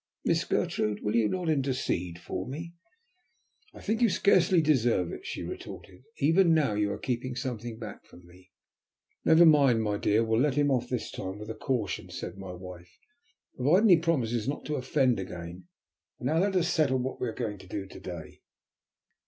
Miss 0.25 0.45
Gertrude, 0.45 1.03
will 1.03 1.15
you 1.15 1.29
not 1.29 1.47
intercede 1.47 2.17
for 2.17 2.47
me?" 2.47 2.73
"I 3.71 3.81
think 3.81 3.99
that 3.99 4.05
you 4.05 4.09
scarcely 4.09 4.59
deserve 4.59 5.11
it," 5.11 5.27
she 5.27 5.43
retorted. 5.43 6.03
"Even 6.17 6.55
now 6.55 6.73
you 6.73 6.91
are 6.91 6.97
keeping 6.97 7.35
something 7.35 7.77
back 7.77 8.03
from 8.07 8.25
me." 8.25 8.49
"Never 9.23 9.45
mind, 9.45 9.83
my 9.83 9.97
dear, 9.99 10.23
we'll 10.23 10.39
let 10.41 10.55
him 10.55 10.71
off 10.71 10.89
this 10.89 11.11
time 11.11 11.37
with 11.37 11.51
a 11.51 11.53
caution," 11.53 12.09
said 12.09 12.35
my 12.39 12.51
wife, 12.51 12.97
"provided 13.55 13.91
he 13.91 13.97
promises 13.97 14.47
not 14.47 14.65
to 14.65 14.73
offend 14.75 15.19
again. 15.19 15.67
And 16.17 16.25
now 16.25 16.39
let 16.39 16.55
us 16.55 16.67
settle 16.67 16.97
what 16.97 17.21
we 17.21 17.27
are 17.27 17.31
going 17.31 17.59
to 17.59 17.67
do 17.67 17.85
to 17.85 17.99
day." 17.99 18.41